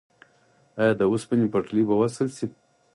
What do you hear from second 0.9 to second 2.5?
د اوسپنې پټلۍ به وصل شي؟